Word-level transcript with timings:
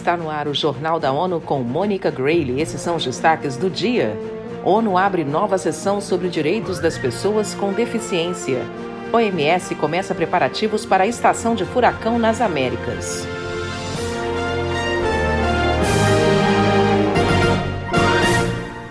Está 0.00 0.16
no 0.16 0.30
ar 0.30 0.48
o 0.48 0.54
Jornal 0.54 0.98
da 0.98 1.12
ONU 1.12 1.42
com 1.42 1.58
Mônica 1.58 2.10
Grayle. 2.10 2.58
Esses 2.58 2.80
são 2.80 2.96
os 2.96 3.04
destaques 3.04 3.58
do 3.58 3.68
dia. 3.68 4.16
ONU 4.64 4.96
abre 4.96 5.24
nova 5.24 5.58
sessão 5.58 6.00
sobre 6.00 6.30
direitos 6.30 6.80
das 6.80 6.96
pessoas 6.96 7.54
com 7.54 7.70
deficiência. 7.70 8.62
OMS 9.12 9.74
começa 9.74 10.14
preparativos 10.14 10.86
para 10.86 11.04
a 11.04 11.06
estação 11.06 11.54
de 11.54 11.66
furacão 11.66 12.18
nas 12.18 12.40
Américas. 12.40 13.26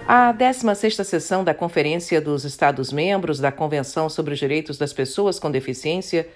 A 0.08 0.32
16ª 0.32 1.04
sessão 1.04 1.44
da 1.44 1.56
Conferência 1.56 2.22
dos 2.22 2.46
Estados-Membros 2.46 3.40
da 3.40 3.52
Convenção 3.52 4.10
sobre 4.10 4.36
os 4.36 4.40
Direitos 4.40 4.78
das 4.78 4.94
Pessoas 4.94 5.40
com 5.40 5.50
Deficiência 5.50 6.28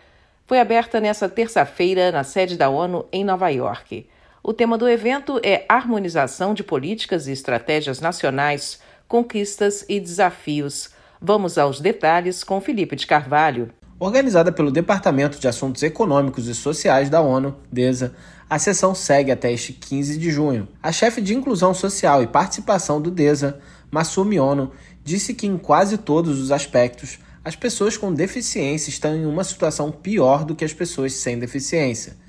foi 0.47 0.59
aberta 0.59 0.99
nesta 0.99 1.29
terça-feira 1.29 2.11
na 2.11 2.23
sede 2.23 2.57
da 2.57 2.71
ONU 2.71 3.05
em 3.11 3.23
Nova 3.23 3.49
York. 3.49 4.07
O 4.45 4.51
tema 4.51 4.77
do 4.77 4.89
evento 4.89 5.39
é 5.41 5.65
Harmonização 5.69 6.53
de 6.53 6.65
Políticas 6.65 7.27
e 7.27 7.31
Estratégias 7.31 8.01
Nacionais, 8.01 8.77
Conquistas 9.07 9.85
e 9.87 10.01
Desafios. 10.01 10.89
Vamos 11.21 11.57
aos 11.57 11.79
detalhes 11.79 12.43
com 12.43 12.59
Felipe 12.59 12.97
de 12.97 13.07
Carvalho. 13.07 13.69
Organizada 13.97 14.51
pelo 14.51 14.69
Departamento 14.69 15.39
de 15.39 15.47
Assuntos 15.47 15.81
Econômicos 15.81 16.49
e 16.49 16.53
Sociais 16.53 17.09
da 17.09 17.21
ONU, 17.21 17.55
DESA, 17.71 18.13
a 18.49 18.59
sessão 18.59 18.93
segue 18.93 19.31
até 19.31 19.49
este 19.49 19.71
15 19.71 20.17
de 20.17 20.29
junho. 20.29 20.67
A 20.83 20.91
chefe 20.91 21.21
de 21.21 21.33
Inclusão 21.33 21.73
Social 21.73 22.21
e 22.21 22.27
Participação 22.27 23.01
do 23.01 23.09
DESA, 23.09 23.61
Masumi 23.89 24.41
Ono, 24.41 24.73
disse 25.05 25.33
que 25.33 25.47
em 25.47 25.57
quase 25.57 25.97
todos 25.97 26.41
os 26.41 26.51
aspectos, 26.51 27.17
as 27.45 27.55
pessoas 27.55 27.95
com 27.95 28.13
deficiência 28.13 28.89
estão 28.89 29.15
em 29.15 29.25
uma 29.25 29.45
situação 29.45 29.89
pior 29.89 30.43
do 30.43 30.53
que 30.53 30.65
as 30.65 30.73
pessoas 30.73 31.13
sem 31.13 31.39
deficiência. 31.39 32.21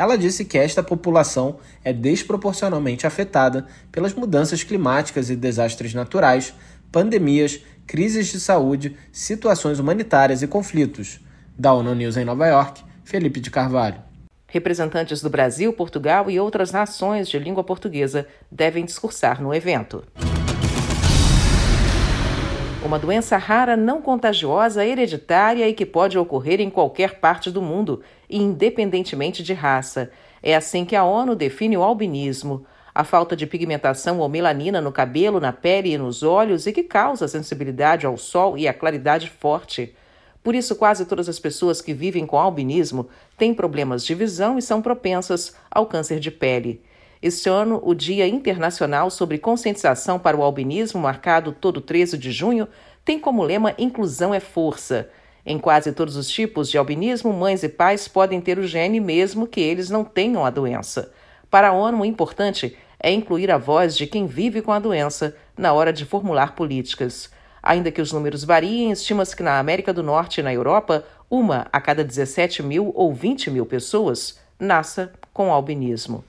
Ela 0.00 0.16
disse 0.16 0.46
que 0.46 0.56
esta 0.56 0.82
população 0.82 1.58
é 1.84 1.92
desproporcionalmente 1.92 3.06
afetada 3.06 3.66
pelas 3.92 4.14
mudanças 4.14 4.62
climáticas 4.62 5.28
e 5.28 5.36
desastres 5.36 5.92
naturais, 5.92 6.54
pandemias, 6.90 7.60
crises 7.86 8.28
de 8.28 8.40
saúde, 8.40 8.96
situações 9.12 9.78
humanitárias 9.78 10.40
e 10.40 10.46
conflitos. 10.46 11.20
Da 11.58 11.74
ONU 11.74 11.94
News 11.94 12.16
em 12.16 12.24
Nova 12.24 12.46
York, 12.46 12.82
Felipe 13.04 13.40
de 13.40 13.50
Carvalho. 13.50 14.00
Representantes 14.46 15.20
do 15.20 15.28
Brasil, 15.28 15.70
Portugal 15.70 16.30
e 16.30 16.40
outras 16.40 16.72
nações 16.72 17.28
de 17.28 17.38
língua 17.38 17.62
portuguesa 17.62 18.26
devem 18.50 18.86
discursar 18.86 19.42
no 19.42 19.52
evento. 19.52 20.02
Uma 22.90 22.98
doença 22.98 23.36
rara, 23.36 23.76
não 23.76 24.02
contagiosa, 24.02 24.84
hereditária 24.84 25.68
e 25.68 25.72
que 25.72 25.86
pode 25.86 26.18
ocorrer 26.18 26.60
em 26.60 26.68
qualquer 26.68 27.20
parte 27.20 27.48
do 27.48 27.62
mundo, 27.62 28.02
independentemente 28.28 29.44
de 29.44 29.52
raça. 29.52 30.10
É 30.42 30.56
assim 30.56 30.84
que 30.84 30.96
a 30.96 31.04
ONU 31.04 31.36
define 31.36 31.76
o 31.76 31.84
albinismo, 31.84 32.66
a 32.92 33.04
falta 33.04 33.36
de 33.36 33.46
pigmentação 33.46 34.18
ou 34.18 34.28
melanina 34.28 34.80
no 34.80 34.90
cabelo, 34.90 35.38
na 35.38 35.52
pele 35.52 35.92
e 35.92 35.98
nos 35.98 36.24
olhos 36.24 36.66
e 36.66 36.72
que 36.72 36.82
causa 36.82 37.28
sensibilidade 37.28 38.06
ao 38.06 38.16
sol 38.16 38.58
e 38.58 38.66
a 38.66 38.74
claridade 38.74 39.30
forte. 39.30 39.94
Por 40.42 40.56
isso, 40.56 40.74
quase 40.74 41.06
todas 41.06 41.28
as 41.28 41.38
pessoas 41.38 41.80
que 41.80 41.94
vivem 41.94 42.26
com 42.26 42.40
albinismo 42.40 43.08
têm 43.38 43.54
problemas 43.54 44.04
de 44.04 44.16
visão 44.16 44.58
e 44.58 44.62
são 44.62 44.82
propensas 44.82 45.54
ao 45.70 45.86
câncer 45.86 46.18
de 46.18 46.32
pele. 46.32 46.82
Este 47.22 47.50
ano, 47.50 47.78
o 47.84 47.94
Dia 47.94 48.26
Internacional 48.26 49.10
sobre 49.10 49.36
Conscientização 49.36 50.18
para 50.18 50.38
o 50.38 50.42
Albinismo, 50.42 50.98
marcado 50.98 51.52
todo 51.52 51.78
13 51.78 52.16
de 52.16 52.32
junho, 52.32 52.66
tem 53.04 53.18
como 53.18 53.42
lema 53.42 53.74
Inclusão 53.76 54.32
é 54.32 54.40
Força. 54.40 55.10
Em 55.44 55.58
quase 55.58 55.92
todos 55.92 56.16
os 56.16 56.30
tipos 56.30 56.70
de 56.70 56.78
albinismo, 56.78 57.30
mães 57.30 57.62
e 57.62 57.68
pais 57.68 58.08
podem 58.08 58.40
ter 58.40 58.58
o 58.58 58.66
gene 58.66 59.00
mesmo 59.00 59.46
que 59.46 59.60
eles 59.60 59.90
não 59.90 60.02
tenham 60.02 60.46
a 60.46 60.50
doença. 60.50 61.12
Para 61.50 61.68
a 61.68 61.72
ONU, 61.72 62.00
o 62.00 62.06
importante 62.06 62.74
é 62.98 63.12
incluir 63.12 63.50
a 63.50 63.58
voz 63.58 63.98
de 63.98 64.06
quem 64.06 64.26
vive 64.26 64.62
com 64.62 64.72
a 64.72 64.78
doença 64.78 65.36
na 65.58 65.74
hora 65.74 65.92
de 65.92 66.06
formular 66.06 66.54
políticas. 66.54 67.28
Ainda 67.62 67.90
que 67.90 68.00
os 68.00 68.12
números 68.12 68.44
variem, 68.44 68.92
estima-se 68.92 69.36
que 69.36 69.42
na 69.42 69.58
América 69.58 69.92
do 69.92 70.02
Norte 70.02 70.40
e 70.40 70.42
na 70.42 70.54
Europa, 70.54 71.04
uma 71.28 71.66
a 71.70 71.82
cada 71.82 72.02
17 72.02 72.62
mil 72.62 72.92
ou 72.94 73.12
20 73.12 73.50
mil 73.50 73.66
pessoas 73.66 74.40
nasça 74.58 75.12
com 75.34 75.52
albinismo. 75.52 76.24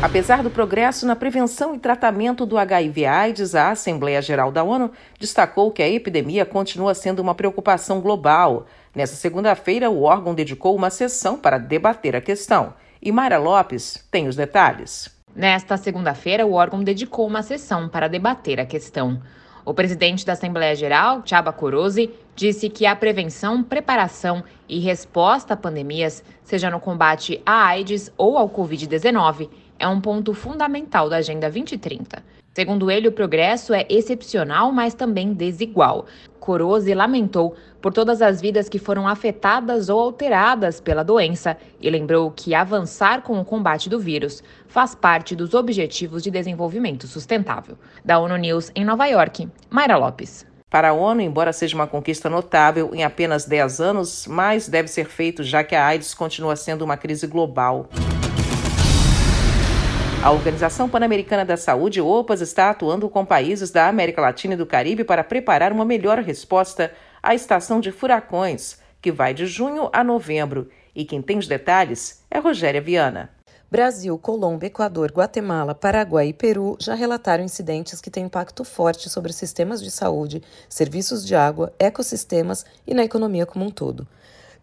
Apesar 0.00 0.44
do 0.44 0.50
progresso 0.50 1.04
na 1.04 1.16
prevenção 1.16 1.74
e 1.74 1.78
tratamento 1.78 2.46
do 2.46 2.56
HIV/AIDS, 2.56 3.56
a 3.56 3.72
Assembleia 3.72 4.22
Geral 4.22 4.52
da 4.52 4.62
ONU 4.62 4.92
destacou 5.18 5.72
que 5.72 5.82
a 5.82 5.88
epidemia 5.88 6.46
continua 6.46 6.94
sendo 6.94 7.18
uma 7.18 7.34
preocupação 7.34 8.00
global. 8.00 8.66
Nessa 8.94 9.16
segunda-feira, 9.16 9.90
o 9.90 10.02
órgão 10.02 10.36
dedicou 10.36 10.76
uma 10.76 10.88
sessão 10.88 11.36
para 11.36 11.58
debater 11.58 12.14
a 12.14 12.20
questão. 12.20 12.74
E 13.02 13.10
Mayra 13.10 13.38
Lopes 13.38 14.06
tem 14.08 14.28
os 14.28 14.36
detalhes. 14.36 15.10
Nesta 15.34 15.76
segunda-feira, 15.76 16.46
o 16.46 16.52
órgão 16.52 16.84
dedicou 16.84 17.26
uma 17.26 17.42
sessão 17.42 17.88
para 17.88 18.06
debater 18.06 18.60
a 18.60 18.66
questão. 18.66 19.20
O 19.64 19.74
presidente 19.74 20.24
da 20.24 20.32
Assembleia 20.32 20.76
Geral, 20.76 21.22
Chaba 21.26 21.52
Corozi, 21.52 22.10
disse 22.36 22.70
que 22.70 22.86
a 22.86 22.96
prevenção, 22.96 23.62
preparação 23.62 24.42
e 24.68 24.78
resposta 24.78 25.54
a 25.54 25.56
pandemias, 25.56 26.22
seja 26.42 26.70
no 26.70 26.80
combate 26.80 27.42
à 27.44 27.66
AIDS 27.66 28.10
ou 28.16 28.38
ao 28.38 28.48
Covid-19, 28.48 29.50
é 29.78 29.86
um 29.86 30.00
ponto 30.00 30.34
fundamental 30.34 31.08
da 31.08 31.16
Agenda 31.16 31.50
2030. 31.50 32.22
Segundo 32.58 32.90
ele, 32.90 33.06
o 33.06 33.12
progresso 33.12 33.72
é 33.72 33.86
excepcional, 33.88 34.72
mas 34.72 34.92
também 34.92 35.32
desigual. 35.32 36.06
Corose 36.40 36.92
lamentou 36.92 37.54
por 37.80 37.92
todas 37.92 38.20
as 38.20 38.40
vidas 38.40 38.68
que 38.68 38.80
foram 38.80 39.06
afetadas 39.06 39.88
ou 39.88 40.00
alteradas 40.00 40.80
pela 40.80 41.04
doença 41.04 41.56
e 41.80 41.88
lembrou 41.88 42.32
que 42.32 42.56
avançar 42.56 43.22
com 43.22 43.38
o 43.38 43.44
combate 43.44 43.88
do 43.88 44.00
vírus 44.00 44.42
faz 44.66 44.94
parte 44.94 45.36
dos 45.36 45.54
Objetivos 45.54 46.22
de 46.22 46.32
Desenvolvimento 46.32 47.06
Sustentável. 47.06 47.78
Da 48.04 48.18
ONU 48.18 48.36
News 48.36 48.72
em 48.74 48.84
Nova 48.84 49.06
York, 49.06 49.48
Mayra 49.70 49.96
Lopes. 49.96 50.44
Para 50.68 50.88
a 50.88 50.92
ONU, 50.92 51.20
embora 51.20 51.52
seja 51.52 51.76
uma 51.76 51.86
conquista 51.86 52.28
notável 52.28 52.90
em 52.92 53.04
apenas 53.04 53.44
10 53.44 53.80
anos, 53.80 54.26
mais 54.26 54.68
deve 54.68 54.88
ser 54.88 55.06
feito 55.06 55.44
já 55.44 55.62
que 55.62 55.76
a 55.76 55.86
AIDS 55.86 56.12
continua 56.12 56.56
sendo 56.56 56.84
uma 56.84 56.96
crise 56.96 57.26
global. 57.26 57.88
A 60.20 60.32
Organização 60.32 60.88
Pan-Americana 60.88 61.44
da 61.44 61.56
Saúde, 61.56 62.00
OPAS, 62.00 62.40
está 62.40 62.70
atuando 62.70 63.08
com 63.08 63.24
países 63.24 63.70
da 63.70 63.86
América 63.86 64.20
Latina 64.20 64.54
e 64.54 64.56
do 64.56 64.66
Caribe 64.66 65.04
para 65.04 65.22
preparar 65.22 65.72
uma 65.72 65.84
melhor 65.84 66.18
resposta 66.18 66.92
à 67.22 67.36
estação 67.36 67.78
de 67.78 67.92
furacões, 67.92 68.78
que 69.00 69.12
vai 69.12 69.32
de 69.32 69.46
junho 69.46 69.88
a 69.92 70.02
novembro. 70.02 70.68
E 70.92 71.04
quem 71.04 71.22
tem 71.22 71.38
os 71.38 71.46
detalhes 71.46 72.24
é 72.28 72.40
Rogéria 72.40 72.80
Viana. 72.80 73.30
Brasil, 73.70 74.18
Colômbia, 74.18 74.66
Equador, 74.66 75.12
Guatemala, 75.12 75.72
Paraguai 75.72 76.28
e 76.28 76.32
Peru 76.32 76.76
já 76.80 76.94
relataram 76.94 77.44
incidentes 77.44 78.00
que 78.00 78.10
têm 78.10 78.24
impacto 78.24 78.64
forte 78.64 79.08
sobre 79.08 79.32
sistemas 79.32 79.80
de 79.80 79.90
saúde, 79.90 80.42
serviços 80.68 81.24
de 81.24 81.36
água, 81.36 81.72
ecossistemas 81.78 82.66
e 82.84 82.92
na 82.92 83.04
economia 83.04 83.46
como 83.46 83.64
um 83.64 83.70
todo. 83.70 84.04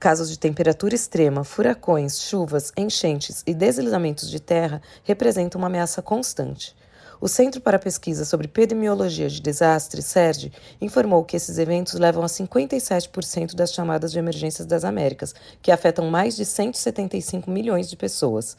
Casos 0.05 0.29
de 0.29 0.37
temperatura 0.37 0.93
extrema, 0.93 1.43
furacões, 1.43 2.21
chuvas, 2.21 2.71
enchentes 2.77 3.41
e 3.43 3.55
deslizamentos 3.55 4.29
de 4.29 4.39
terra 4.39 4.79
representam 5.03 5.57
uma 5.57 5.65
ameaça 5.65 5.99
constante. 5.99 6.75
O 7.19 7.27
Centro 7.27 7.59
para 7.59 7.79
Pesquisa 7.79 8.23
sobre 8.23 8.45
Epidemiologia 8.45 9.27
de 9.27 9.41
Desastres, 9.41 10.05
CERD, 10.05 10.53
informou 10.79 11.25
que 11.25 11.35
esses 11.35 11.57
eventos 11.57 11.95
levam 11.95 12.23
a 12.23 12.27
57% 12.27 13.55
das 13.55 13.73
chamadas 13.73 14.11
de 14.11 14.19
emergências 14.19 14.67
das 14.67 14.85
Américas, 14.85 15.33
que 15.59 15.71
afetam 15.71 16.05
mais 16.11 16.35
de 16.35 16.45
175 16.45 17.49
milhões 17.49 17.89
de 17.89 17.97
pessoas. 17.97 18.55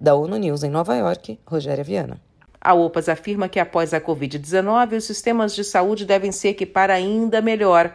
Da 0.00 0.16
ONU 0.16 0.38
News 0.38 0.64
em 0.64 0.70
Nova 0.70 0.96
York, 0.96 1.38
Rogéria 1.46 1.84
Viana. 1.84 2.20
A 2.60 2.74
OPAS 2.74 3.08
afirma 3.08 3.48
que 3.48 3.60
após 3.60 3.94
a 3.94 4.00
Covid-19, 4.00 4.96
os 4.96 5.04
sistemas 5.04 5.54
de 5.54 5.62
saúde 5.62 6.04
devem 6.04 6.32
se 6.32 6.48
equipar 6.48 6.90
ainda 6.90 7.40
melhor 7.40 7.94